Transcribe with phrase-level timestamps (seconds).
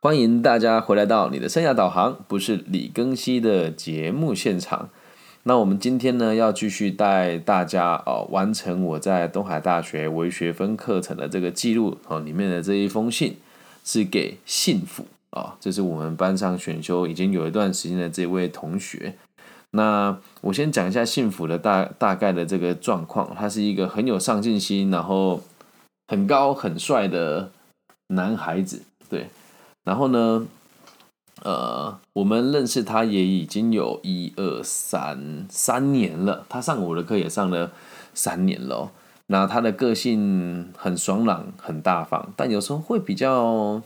[0.00, 4.90] 欢迎大家回来到你的生涯导航，不是李庚希的节目现场。
[5.42, 13.38] 那我们今天呢，要继续带大家哦，完成我在东海大学微学分课程的这个记录哦，里面的这一封信
[13.84, 19.16] 是给幸福啊，这是我们班上选修已经有一段时间的这位同学。
[19.72, 25.42] 那我先讲一下幸福的大大概的这个状况，他是一个很有上进心，然后
[26.06, 27.50] 很高很帅的
[28.06, 29.26] 男孩子，对。
[29.88, 30.46] 然后呢，
[31.42, 36.44] 呃，我们认识他也已经有一二三三年了。
[36.46, 37.72] 他上我的课也上了
[38.12, 38.90] 三年了。
[39.28, 43.80] 那他的个性很爽朗、很大方，但有时候会比较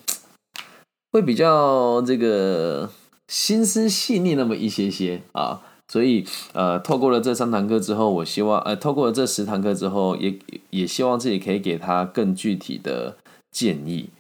[1.13, 2.91] 会比较这个
[3.29, 5.61] 心思细腻那么一些些啊。
[5.87, 10.37] 所以呃，透过了这三堂课之后，我希望呃，透过了这十堂课之后，也
[10.71, 13.15] 也希望自己可以给他更具体的
[13.53, 14.11] 建议。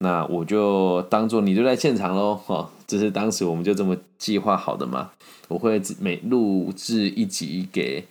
[0.00, 5.10] 那我就当做你就在现场喽，哈，这是当时我们就这么计划好的嘛。
[5.48, 8.04] 我会每录制一集给，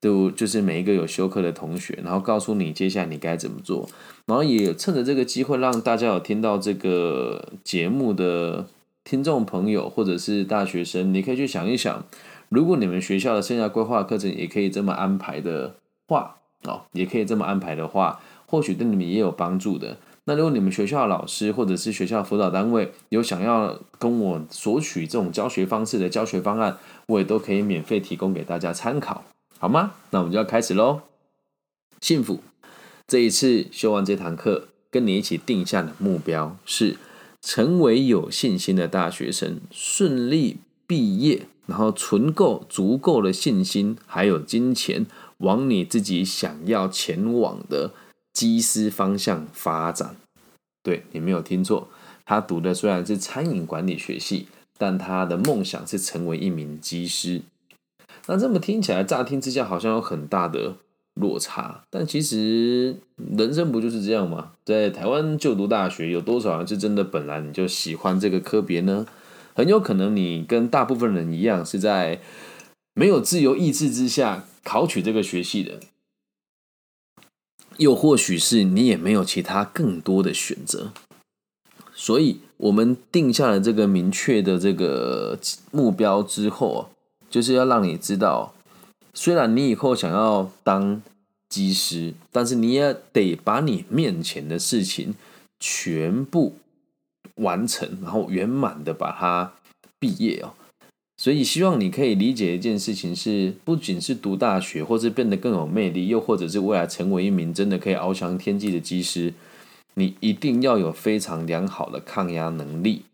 [0.00, 3.88] 都就是每一个有休课的同学，然后告诉你接下来你该怎么做，
[4.26, 8.66] 然后也趁着这个机会让大家有听到这个节目的
[9.02, 12.04] 听众朋友或者是大学生，你可以去想一想，
[12.50, 15.74] 如果你们学校的生涯规划课程也可以这么安排的
[16.06, 19.96] 话，哦，也可以这么安排的话，或许对你们也有帮助的。
[20.26, 29.24] 那如果你们学校的老师或者是学校辅导单位有想要跟我索取这种教学方式的教学方案，我也都可以免费提供给大家参考，
[29.58, 29.92] 好吗？
[30.10, 31.02] 那我们就要开始喽。
[32.00, 32.40] 幸福，
[33.06, 36.96] 这一次修完这堂课，跟你一起定下的目标是
[37.42, 45.04] 成为有信心的大学生，顺利毕业，然后存够足够的信心还有金钱，
[45.38, 47.90] 往你自己想要前往的。
[48.34, 50.16] 机师方向发展，
[50.82, 51.88] 对你没有听错，
[52.26, 57.40] 他读的虽然是餐饮管理学系，但他的梦想是成为一名机师。
[58.26, 60.76] 那这么听起来，乍听之下好像有很大的
[61.14, 62.96] 落差，但其实
[63.36, 64.52] 人生不就是这样吗？
[64.64, 69.06] 在台湾就读大学，有多少人是真的本来你就喜欢这个科别呢？
[69.54, 72.20] 很有可能你跟大部分人一样，是在
[72.94, 75.78] 没有自由意志之下考取这个学系的。
[77.78, 80.92] 又或许是你也没有其他更多的选择，
[81.92, 85.38] 所以我们定下了这个明确的这个
[85.70, 86.90] 目标之后，
[87.28, 88.54] 就是要让你知道，
[89.12, 91.02] 虽然你以后想要当
[91.48, 95.14] 机师，但是你也得把你面前的事情
[95.58, 96.56] 全部
[97.36, 99.52] 完成，然后圆满的把它
[99.98, 100.54] 毕业哦。
[101.24, 109.32] 所以，希望你可以理解一件事情：是不仅是读大学，或是变得更有魅力，又或者是未来成为一名真的可以翱翔天际的机师，
[109.94, 113.04] 你一定要有非常良好的抗压能力，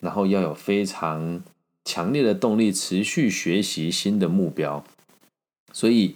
[0.00, 1.42] 然后要有非常
[1.84, 4.84] 强烈的动力，持续学习新的目标。
[5.72, 6.14] 所以，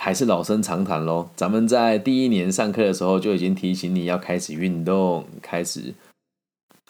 [0.00, 1.30] 还是老生常谈喽。
[1.34, 5.92] 咱们在第一年上课的时候就已经提醒你要开始运动，开始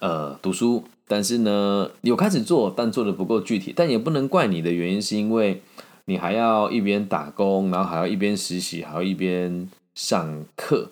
[0.00, 0.84] 呃读书。
[1.08, 3.72] 但是呢，有开始做，但做的不够具体。
[3.74, 5.62] 但也不能怪你的原因，是因为
[6.04, 10.90] 你还要一边打工，然后还要一边实习，还要一边上课。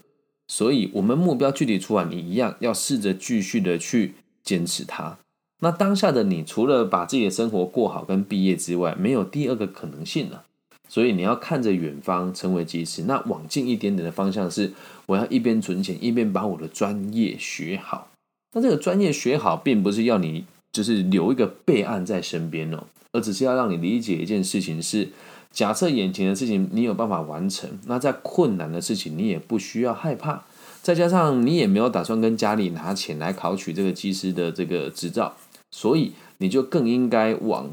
[0.49, 5.19] 所以，我们目标具体出来，你一样要试着继续的去坚持它。
[5.61, 10.45] 那当下的你，除了把自己的生活过好跟毕业之外，没有第二个可能性了。
[10.89, 13.03] 所以，你要看着远方，成为技师。
[13.03, 14.73] 那往近一点点的方向是，
[15.07, 18.09] 我要一边存钱，一边把我的专业学好。
[18.57, 25.11] 那这个专业学好，并不是要你就是留一个备案在身边哦，而只是要让你理解一件事情：是
[25.53, 30.43] 假设眼前的事情你有办法完成，那在困难的事情你也不需要害怕。
[30.81, 35.37] 再加上你也没有打算跟家里拿钱来考取这个技师的这个执照，
[35.71, 37.69] 所以你就更应该往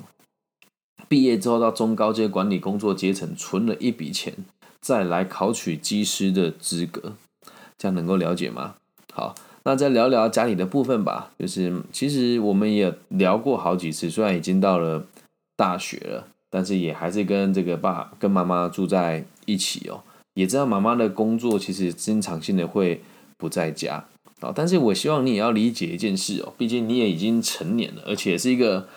[1.07, 4.35] 毕业之后到中高阶管理工作阶层存了一笔钱，
[4.81, 7.15] 再来考取技师的资格。
[7.77, 8.75] 这样能够了解吗？
[9.13, 9.33] 好。
[9.65, 15.05] 那再聊聊家里的部分吧，就是其实我们也聊过好几次，虽然已经到了
[15.55, 20.03] 大学了，但是也还是跟这个爸跟妈妈住在一起哦。
[20.33, 23.01] 也知道妈妈的工作其实经常性的会
[23.37, 24.03] 不在家
[24.41, 28.89] 啊，但是我希望你也要理解一件事哦，毕竟你也已经成年了，而且是一个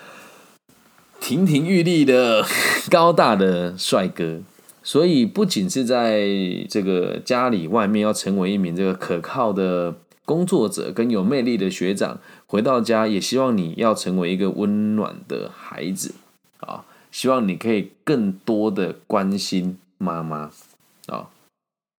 [1.21, 2.43] 亭亭玉立的
[2.91, 4.41] 高大的帅哥，
[4.83, 6.27] 所以不仅是在
[6.69, 9.95] 这个家里外面要成为一名这个可靠的。
[10.27, 16.13] 工作者跟有魅力的学长回到家，也希望你要成为一个温暖的孩子
[16.59, 16.83] 啊！
[17.09, 20.51] 希望你可以更多的关心妈妈
[21.05, 21.29] 啊，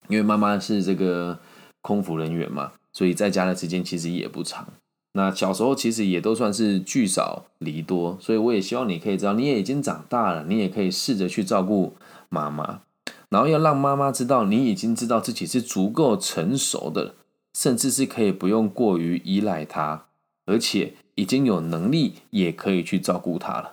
[0.09, 1.39] 因为妈妈是这个
[1.81, 4.69] 空服人员嘛，所以在家的时间其实也不长。
[5.15, 11.95] 那小时候其实也都算是聚少离多，所以我也希望你可以知道，你也已经长大了，你也可以试着去照顾
[12.29, 12.83] 妈妈，
[13.31, 17.15] 然后要让妈妈知道你已经知道自己是足够成熟的，
[17.59, 20.05] 甚至是可以不用过于依赖他，
[20.47, 23.73] 而且已经有能力也可以去照顾他了。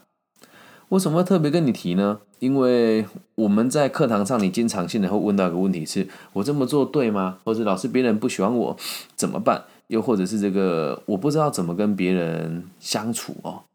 [0.90, 2.22] 为什么特别跟你提呢？
[2.40, 3.06] 因为
[3.36, 7.38] 我们在课堂上，你经常性的会问到一个问题是：我这么做对吗？
[7.44, 8.76] 或者老师别人不喜欢我
[9.16, 9.66] 怎么办？
[9.86, 13.66] 又或者是这个我不知道怎么跟别人相处哦。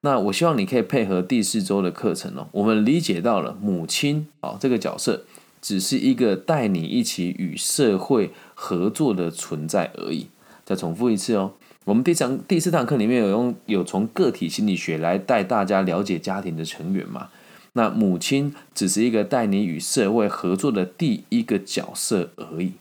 [0.00, 2.48] 那我希望你可以配合第四周的课程哦。
[2.52, 5.24] 我们理解到了母亲哦这个角色
[5.60, 8.30] 只是一个带你一起与社会
[8.62, 10.26] 合作的存在而已。
[10.66, 11.54] 再重复一次哦。
[11.86, 17.30] 我们第三第四堂课里面有用有从个体心理学来带大家了解家庭的成员嘛？
[17.72, 22.74] 那母亲只是一个带你与社会合作的第一个角色而已。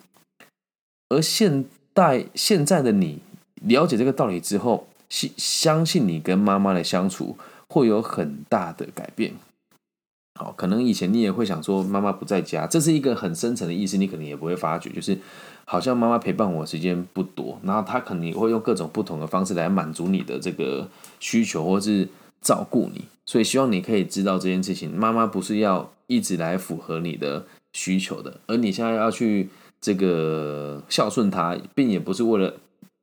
[1.08, 3.20] 而现代现在的你
[3.62, 7.38] 了解这个道理之后，相相信你跟妈妈的相处
[7.70, 9.34] 会有很大的改变。
[10.40, 15.18] 好，可能以前你也会想说妈妈不在家，这是一个很深层的意思，你可能也不会发觉，就是。
[15.72, 20.90] 好像妈妈陪伴我时间不多，然后她肯定会用各种不同的方式来满足你的这个
[21.20, 22.10] 需求，或是
[22.42, 23.04] 照顾你。
[23.24, 29.48] 所以希望你可以知道这件事情，妈妈不是要一直来符合你的需求的，而你现在要去
[29.80, 32.52] 这个孝顺她，并也不是为了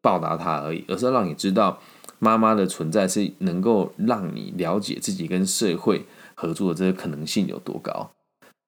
[0.03, 1.79] 报答她而已，而是要让你知道
[2.19, 6.05] 妈妈的存在是能够让你了解自己跟社会
[6.35, 8.11] 合作的这个可能性有多高。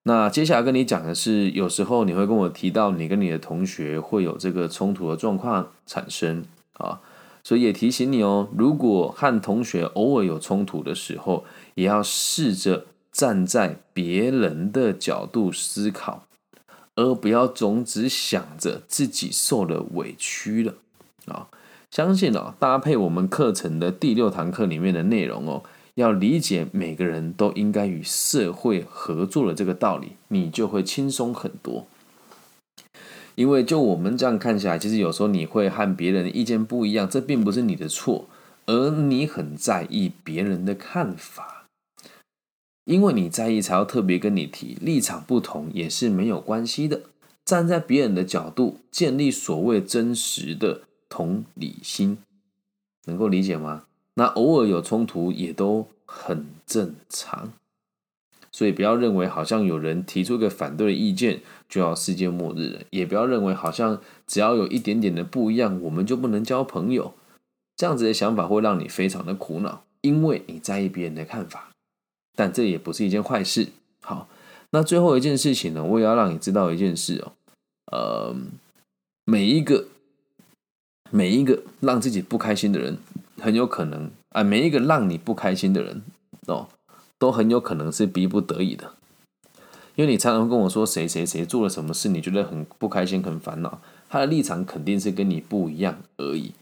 [0.03, 7.01] 那接下来跟你讲的是，有时候你会跟我提到，你跟你的同学会有这个冲突的状况产生啊，
[7.43, 11.43] 所以也提醒你哦，如果和同学偶尔有冲突的时候，
[11.75, 16.23] 也要试着站在别人的角度思考，
[16.95, 20.75] 而不要总只想着自己受了委屈了
[21.25, 21.47] 啊。
[21.91, 25.63] 相信哦，搭配我们课程的第六堂课里面的内容哦。
[25.99, 31.85] 要理解每个人都应该与社会合作的这个道理，你就会轻松很多。
[33.35, 38.29] 因为就我们这样看起来，其实有时候你会和别人的意见不一样，这并不是你的错，
[38.65, 41.65] 而你很在意别人的看法。
[42.85, 47.01] 因为你在意，才要特别跟你提，立场不同也是没有关系的。
[47.45, 52.17] 站在别人的角度，建立所谓真实的同理心，
[53.05, 53.83] 能够理解吗？
[54.19, 57.53] 那偶尔有冲突也都很正常，
[58.51, 61.39] 所以不要认为好像有人提出一个反对的意见
[61.69, 67.13] 就要世界末日了，也不要认为好像只要有一点点的不一样，我们就不能交朋友。
[67.77, 71.69] 这样子的想法会让你非常的苦恼，因为你在意别人的看法，
[72.35, 73.69] 但这也不是一件坏事。
[74.01, 74.27] 好，
[74.71, 77.31] 那最后一件事情呢，我也要让你知道一件事哦，
[77.93, 78.35] 呃，
[79.23, 79.87] 每一个
[81.09, 82.97] 每一个让自己不开心的人。
[83.39, 86.03] 很有可能啊，每一个让你不开心的人
[86.47, 86.67] 哦，
[87.17, 88.91] 都很有可能是逼不得已的。
[89.95, 96.53] 因为你常常跟我说谁谁谁做了什么事，你觉得很不开心、很烦恼，他的立场肯定是跟你不一样而已。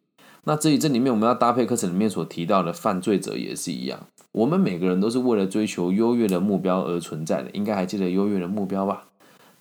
[0.46, 9.04] 那至于这里面我们要搭配课程里面所提到的犯罪者也是一样，我们每个人都是为了追求优越的目标而存在的，应该还记得优越的目标吧？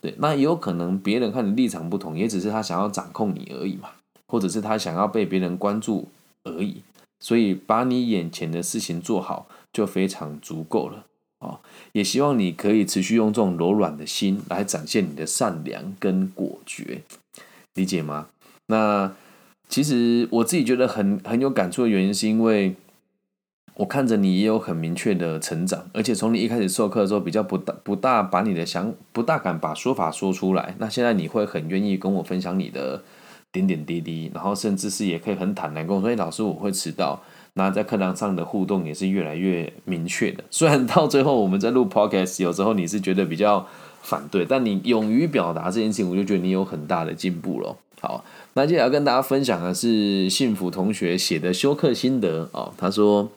[0.01, 3.89] 对，那也有可能别人看你立场不同，也只是他想要掌控你而已嘛，
[4.27, 6.07] 或者是他想要被别人关注
[6.43, 6.81] 而已。
[7.19, 11.05] 所以，把你眼前的事情做好就非常足够了
[11.39, 11.59] 啊！
[11.91, 17.01] 也希望你可以持续用这种柔软的心来展现你的善良跟果决，
[17.73, 18.27] 理解吗？
[18.67, 19.11] 那
[19.67, 22.75] 其实我自己觉得很很有感触的原因，是因为
[23.73, 33.01] 我看着你也有很明确的成长，而且从你一开始授课的时候，比较不大不大把你的想不大敢把说法说出来，那现在你会很愿意跟我分享你的。
[33.57, 37.21] 点点滴滴，然后甚至是也可以很坦然跟我说：“哎，老师，我会迟到。”
[37.53, 40.43] 那在课堂上的互动也是越来越明确的。
[40.51, 43.67] 虽然到最后我们在录 podcast，有时候你是觉得比较
[44.03, 47.75] 反对，但你勇于表达这件事情，我就觉得你有很大的进步了。
[47.99, 48.23] 好，
[48.53, 52.71] 那接下来要跟大家分享的是幸福同学写的休课心得哦。
[52.77, 53.31] 他说：“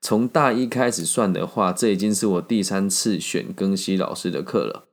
[0.00, 4.84] 从大一开始算的话，这已经是我第三次选庚西老师的课了。”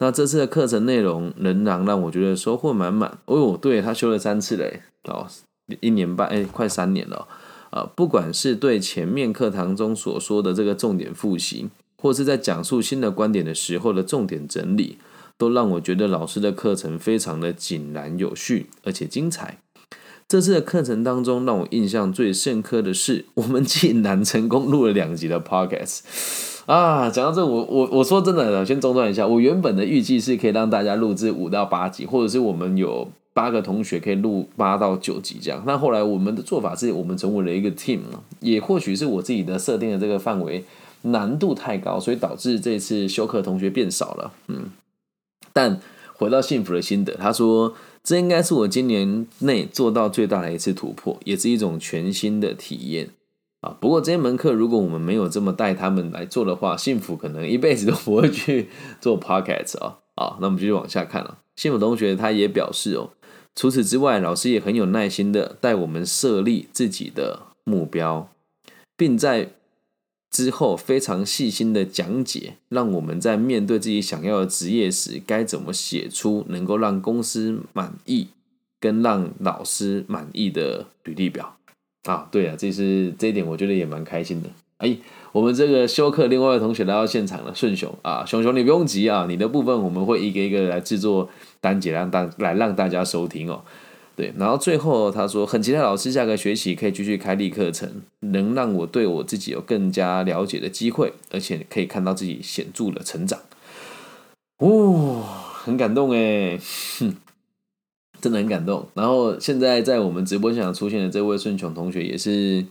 [0.00, 3.18] 那这次的课程内容仍然让我觉得收获满满。
[3.26, 5.26] 哦，对他修了三次嘞，哦，
[5.80, 7.28] 一年半，哎，快三年了。
[7.70, 14.98] 啊，不管是对前面课堂中所说的这个重点复习，或是在讲述新的观点的时候的重点整理，
[15.38, 19.58] 都让我觉得老师的课程非常的井然有序，而且精彩。
[20.30, 26.02] 这次的课程当中，让我印象最深刻的是， 我们竟然成功录了两集的 podcast。
[26.66, 29.26] 啊，讲到这，我我我说真的，先中断一下。
[29.26, 33.10] 我原本的预计是可以让大家录制五到八集，或者是我们有。
[33.32, 35.62] 八个同学可以录八到九集这样。
[35.64, 38.00] 那后来我们的做法是我们成为了一个 team
[38.40, 40.64] 也或许是我自己的设定的这个范围
[41.02, 44.32] 难度太高，所以导致这次休课同学变少了。
[44.48, 44.70] 嗯，
[45.52, 45.80] 但
[46.14, 53.10] 回到幸福的心得，他说这应该是我今年内做到最大的一次突破，也是一种全新的体验。
[53.60, 58.68] 啊，不过这门课如果我们没有这么带他们来做的话，幸福可能一辈子都不会去
[59.00, 59.98] 做 p o c k e t 啊。
[60.16, 61.38] 好，那我们继续往下看了。
[61.56, 63.10] 幸福同学他也表示哦，
[63.54, 68.30] 除此之外，老师也很有耐心的带我们设立自己的目标，
[68.96, 69.50] 并在
[70.30, 78.28] 之后非常细心的讲解，让我们在面对自己想要的职业时，该怎么写出能够让公司满意
[78.78, 81.56] 跟让老师满意的履历表。
[82.04, 84.48] 啊，对啊，这是这一点，我觉得也蛮开心的。
[84.78, 84.96] 哎，
[85.32, 91.28] 我们这个休课另外一位同学来到现场了，顺雄啊，熊熊你不用急啊，你的部分我们会一个一个来制作
[91.60, 93.62] 单节，让大来让大家收听哦。
[94.20, 103.40] 对，然后最后他说很期待老师下个学期可以继续开立课程，能让我对我自己有更加了解的机会，而且可以看到自己显著的成长。
[104.58, 105.24] 哦，
[105.64, 106.60] 很感动哎，
[108.20, 108.86] 真的很感动。
[108.92, 112.62] 然后现在在我们直播现场出现的这位顺琼同学，也是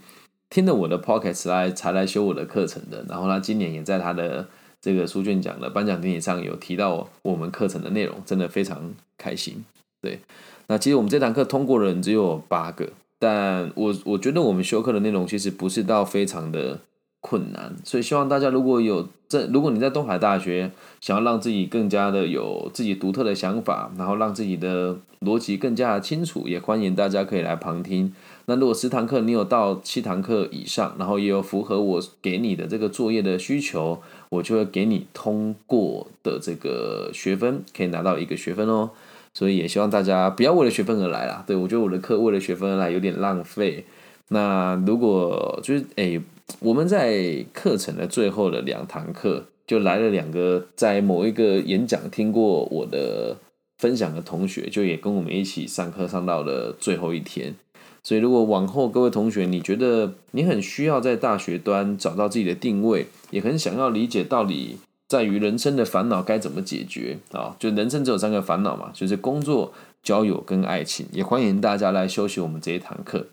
[0.51, 3.03] 听了我的 podcast 来才来修我的课程的。
[3.09, 4.47] 然后他今年也在他的
[4.79, 9.65] 这个书卷奖的颁奖典礼上有提到我们课程的内容，真的非常开心。
[10.01, 10.19] 对，
[10.67, 16.79] 那其实我们这堂课通过的人只有八个，但我我觉得我们修课的内容其实不是到非常的。
[17.21, 28.13] 困难，所以希望大家如果有这，如果你在东海大学想要让自己更加的有自己独特的想法，然后让自己的逻辑更加的清楚，也欢迎大家可以来旁听。
[28.45, 38.91] 那如果十堂课你有到七堂课以上，然后也有符合我给你的这个作业的需求，我就会给你通过的这个学分，可以拿到一个学分哦。
[39.39, 41.41] 所以也希望大家不要为了学分而来啦。
[41.47, 43.85] 对我觉得我的课为了学分而来有点浪费。
[44.27, 46.21] 那如果就是诶。
[46.61, 53.37] 我们在课程的最后的两堂课，就来了两个在某一个演讲听过我的
[53.77, 57.53] 分享的同学，就也跟我们一起上课上到了最后一天。
[58.01, 64.77] 所以，如果往后各位同学，你觉得你很需要在大学端找到自己的定位，也很想要理解到底
[65.09, 67.55] 在于人生的烦恼该怎么解决啊？
[67.57, 69.73] 就人生只有三个烦恼嘛，就是工作、
[70.03, 71.07] 交友跟爱情。
[71.11, 73.25] 也欢迎大家来休息我们这一堂课。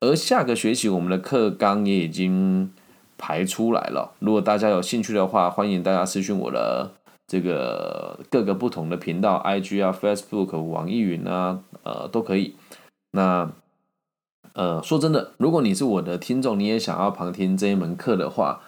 [0.00, 2.68] 而下个学期我们的课纲也已经
[3.16, 4.12] 排出来了。
[4.18, 6.90] 如果大家有兴趣的话，欢迎大家私讯我的
[7.28, 12.56] 这个各个不同的频道，IG 啊、Facebook、网易云啊，呃，都可以。
[13.12, 13.52] 那
[14.54, 18.60] 呃，说真的，如果你是我的听众，你也想要旁听这一门课的话，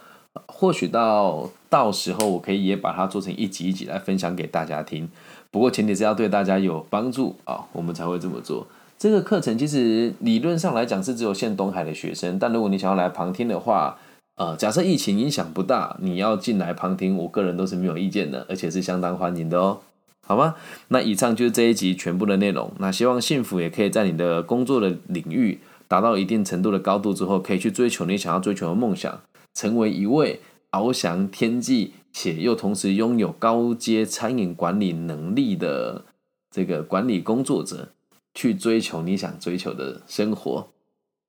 [0.46, 5.06] 或许到到时候我可以也把它做成一集一集来分享给大家听。
[5.50, 8.66] 不过前提是要对大家有帮助啊，我们才会这么做。
[8.96, 13.98] 这个课程其实理论上来讲是只有限东海的学生，但如果你想要来旁听的话，
[14.36, 19.80] 呃，假设疫情影响不大，你要进来旁听，我个人都是没有意见的，而且是相当欢迎的哦，
[20.26, 20.54] 好吗？
[20.88, 22.72] 那以上就是这一集全部的内容。
[22.78, 29.20] 那希望幸福也可以在你的工作的领域达到一定程度的高度之后，可以去追求你想要追求的梦想，
[29.52, 36.04] 成为一位翱翔天际且又同时拥有高阶餐饮管理能力的
[36.50, 37.88] 这个管理工作者。
[38.38, 40.68] 去追求你想追求的生活，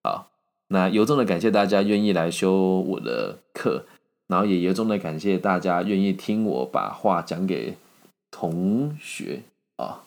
[0.03, 0.27] 好，
[0.67, 3.85] 那由衷的感谢大家愿意来修我的课，
[4.27, 7.77] 然后也由衷的感谢大家愿意听我把话讲给
[8.29, 9.43] 同学
[9.77, 10.03] 啊。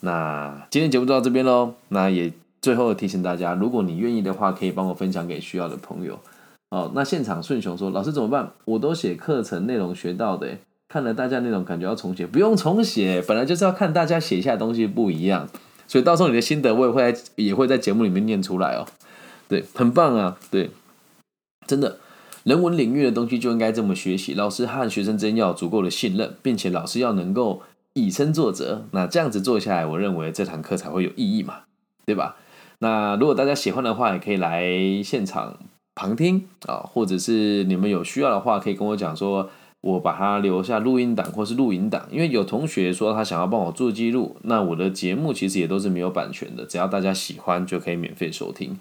[0.00, 1.74] 那今天节目就到这边喽。
[1.90, 6.18] 那也最后提醒大家，如果你愿意的话，可以帮我分享给需要的朋友。
[6.72, 8.50] 哦，那现场顺雄说：“老师怎么办？
[8.64, 10.56] 我都写课程内容学到的，
[10.88, 15.46] 看了大家那种感觉要重写，不用重写，本来就是要看大家写下的东西不一样。”
[15.86, 18.86] 所以到时候你的心得我也会在也会在节目里面念出来哦，
[19.48, 20.70] 对，很棒啊，对，
[21.66, 21.98] 真的，
[22.44, 24.32] 人文领域的东西就应该这么学习。
[24.32, 27.60] 老师和学生之间要有足够的信任，并且老师要能够
[27.92, 28.86] 以身作则。
[28.92, 31.64] 那这样子做下来，我认为这堂课才会有意义嘛，
[32.06, 32.36] 对吧？
[32.78, 34.64] 那如果大家喜欢的话，也可以来
[35.04, 35.58] 现场
[35.94, 39.50] 旁听啊，或者是你们有需要的话，可以跟我讲说。
[39.82, 48.78] 我把它留下录音档或是录音档，因为有同学说他想要帮我做记录，那我的节目其实也都是没有版权的，只要大家喜欢就可以免费收听。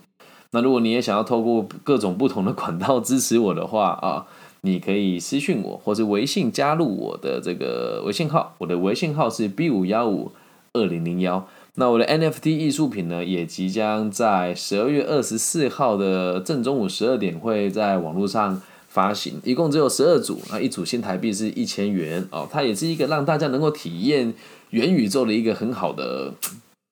[0.52, 4.28] 那如果你也想要透过各种不同的管道支持我的话啊，
[4.62, 10.32] 你可以私信我或是微信加入我的这个微信号，我的微信号是 B 五幺五
[10.74, 11.48] 二零零幺。
[11.76, 18.62] 那我的 NFT 艺术品呢，也即将在十二月二十四号的正中午十二点会在网络上。
[18.92, 24.34] 发行一共只有十二组，那一组新台币是一千元哦，它也是一个让大家能够体验
[24.72, 26.34] 元宇宙的一个很好的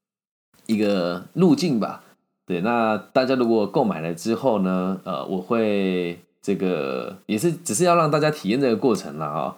[0.66, 2.02] 一个路径吧。
[2.46, 9.56] 对，那大家如果购买了之后呢，呃，我会这个也是只是要让大家体验这个过程了啊。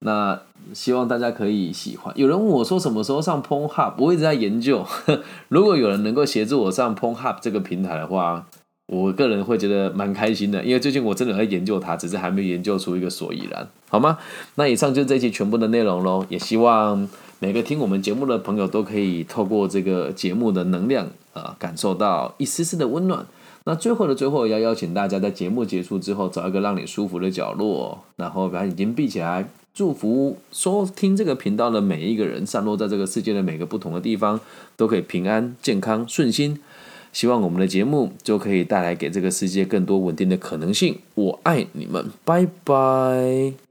[0.00, 0.40] 那
[0.72, 2.12] 希望大家可以喜欢。
[2.16, 4.86] 有人问我说什么时候上 p o n h u b 我一直在研究。
[5.48, 8.46] 如果有人能够协助我上 p o n h u b 这个平台的话，
[8.86, 14.18] 我个人会觉得蛮开心的，因为最近我真的在研究它，只是还没研究出一个所以然，好吗？
[14.54, 16.24] 那以上就是这期全部的内容喽。
[16.28, 17.08] 也希望
[17.40, 23.26] 每个听我们节目的朋友都可以透过这个节目的能量啊，感受到一丝丝的温暖。
[23.64, 29.48] 那最后的最后，要邀请大家在节目结束之后，找一个让你舒服的角落，然后把眼睛闭起来。
[29.72, 34.40] 祝福收听这个频道的每一个人，散落在这个世界的每个不同的地方，
[34.76, 36.58] 都可以平安、健康、顺心。
[37.12, 40.98] 希望我们的节目就可以带来给这个世界更多稳定的可能性。
[41.14, 43.67] 我爱你们，拜拜。